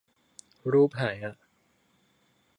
[0.71, 1.35] รูปหายอ่ะ